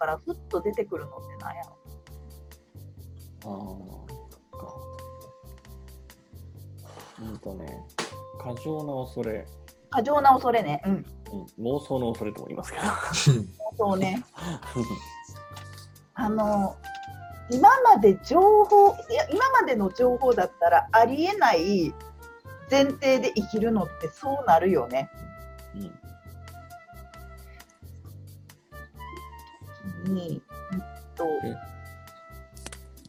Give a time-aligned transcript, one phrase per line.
[0.00, 1.76] からふっと出てくるのって何やろ
[3.44, 3.58] ああ、
[4.30, 4.74] そっか。
[7.22, 7.86] うんとね、
[8.42, 9.46] 過剰な恐れ、
[9.90, 10.80] 過剰な恐れね。
[10.86, 10.92] うん。
[11.58, 12.84] うん、妄想の恐れとも言いますけど。
[13.76, 14.24] そうね。
[16.14, 16.76] あの、
[17.50, 21.92] 今まで情報、いや、今までの情報だったらありえない
[22.70, 25.10] 前提で生きるのってそうなるよね。
[25.74, 25.92] うん、
[30.04, 30.80] に、うん
[31.14, 31.24] と、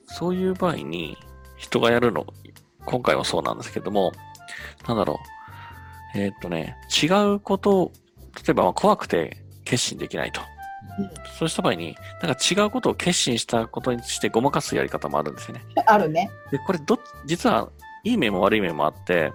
[0.07, 1.17] そういう場合に
[1.57, 2.25] 人がやるの、
[2.85, 4.11] 今回はそうなんですけども、
[4.87, 5.19] なんだろ
[6.15, 6.17] う。
[6.17, 7.91] えーっとね、違うことを、
[8.35, 10.41] 例えばまあ怖くて決心できないと。
[11.39, 15.63] そうした場合に、なんか違うことを決心したことにしてごまかすやり方もあるんですよね。
[15.85, 16.29] あるね。
[16.51, 17.69] で、これどっ、実は
[18.03, 19.31] いい面も悪い面もあって、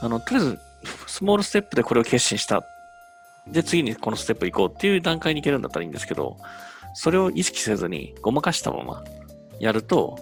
[0.00, 0.58] あの、とりあえず、
[1.06, 2.62] スモールステップでこれを決心した。
[3.48, 6.36] で、次にこのステップ行こうっていう段階に行けるんだったらいいんですけど、
[6.98, 9.04] それを意識せずにごまかしたまま
[9.60, 10.18] やると、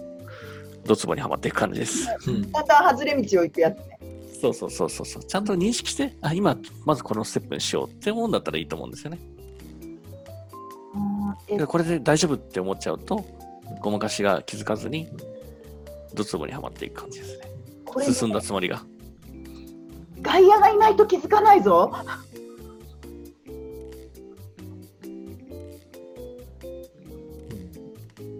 [0.85, 2.05] ドツボにはまっていく感じです。
[2.27, 3.97] うんだんだん外れ道を行くやつね。
[4.41, 5.23] そうそうそうそうそう。
[5.23, 9.19] ちゃんと認識して、あ、今、まずこのステップにしようって思うんだったらいいと思うんですよね。
[11.65, 13.25] これで大丈夫って思っちゃうと、
[13.81, 15.07] ごまかしが気づかずに、
[16.13, 17.51] ドツボにはまっていく感じですね。
[17.85, 18.83] これ、ね、進んだつもりが。
[20.21, 21.93] 外野がいないと気づかないぞ。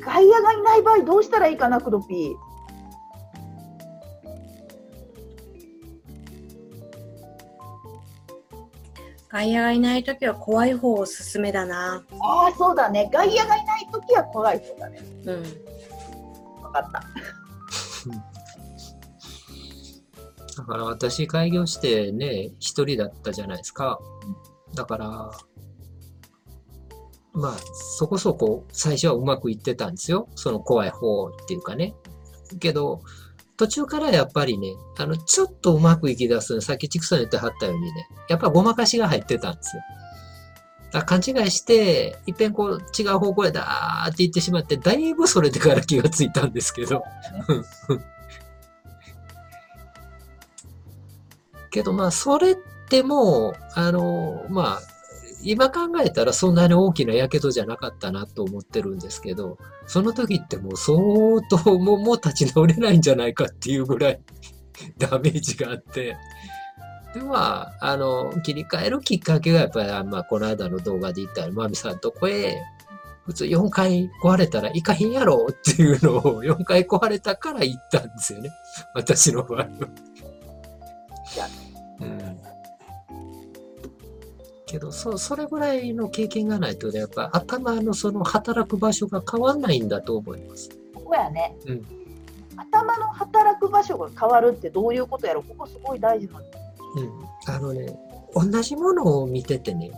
[0.05, 2.35] 外野がいない場合どうしたらいいかな、クドピー。
[9.29, 12.05] 外野がいないときは怖い方おすすめだな。
[12.21, 13.09] ああ、そうだね。
[13.11, 15.01] 外野がいないときは怖いそうだね。
[15.25, 15.43] うん。
[15.43, 17.03] 分かった。
[20.57, 23.99] だから私開業してね、一人だったじゃないですか。
[24.73, 25.31] だから、
[27.35, 27.57] まあ、
[27.97, 30.29] そこそこ最初はうまくいってたんですよ。
[30.35, 31.93] その怖い方っていうかね。
[32.59, 33.01] けど、
[33.57, 39.81] 途中からやっぱりね、あの、ちょっとうまくいき出すの、さっきチクさん言ってはったようにね、やっぱごまかしが入ってたんですよ。
[40.91, 47.03] だ勘違いして、いっぺんこう違う方向へだーって言ってしまって、だいぶそれでから気がついたんですけど。
[51.71, 52.55] けどまあ、それっ
[52.87, 54.94] てもう、あの、まあ、
[55.45, 60.97] 今考えたらそんなに大きな火傷じゃなかったなと思ってるんですけど、その時ってもう相
[61.49, 64.19] 当もうもう立ち直れないんじゃないかっていうぐらい
[64.97, 66.17] ダメージがあって、
[67.13, 72.57] でまあ、あの、切り替えるきっかけがやっぱり、あまあ、この間の動画で言ったマミさんとこへ、
[73.25, 78.51] 普通4回壊れたらいかへんやろっていうのを4回壊れたから言ったんですよね。
[78.93, 79.67] 私の場合は。
[82.01, 82.55] うん
[84.65, 90.69] けど、そ、それぐらいの経験がないとね、やっぱ頭のその働く場所が変わんないんだと思います。
[90.93, 91.55] ここやね。
[91.65, 91.85] うん
[92.57, 96.59] 頭の働く場所が変わるってどういうことやろここすごい大事なんだ。
[96.95, 97.53] うん。
[97.53, 97.97] あのね、
[98.33, 99.91] 同じものを見ててね、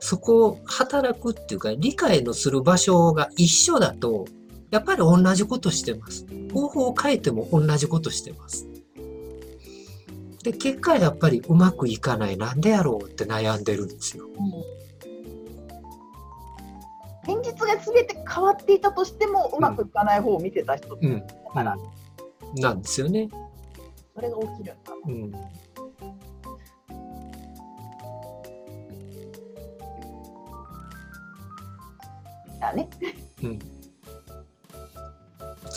[0.00, 4.26] そこを働くっていうか、理解のする場所が一緒だと、
[4.70, 6.26] やっぱり同じことしてます。
[6.52, 8.68] 方法を変えても同じことしてます。
[10.42, 12.36] で、結果やっぱりうまくいかない。
[12.36, 14.26] なんでやろうって悩んでるんですよ。
[17.24, 21.20] 現実が全て変わっていたとしてもうまくいかない方を見てた人だうん。
[21.52, 21.76] から、
[22.56, 23.28] なんですよね。
[24.14, 24.74] それが起きるんだ。
[25.06, 25.30] うん。
[32.60, 32.88] だね。
[33.42, 33.77] うん。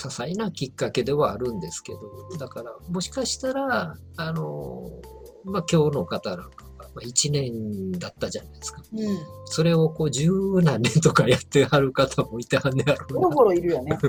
[0.02, 2.00] 些細なきっかけではあるんですけど、
[2.38, 4.90] だから、もしかしたら、あの、
[5.46, 8.82] まあ、今日の方なんかは、まあ、1年だったじゃないですか。
[8.94, 9.08] うん。
[9.46, 10.32] それをこう、十
[10.64, 13.98] 何年とかやってはる方もいてはんねやろうなゴロゴロいるよね。
[14.02, 14.08] っ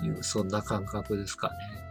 [0.00, 1.89] ていう、そんな感覚ですかね。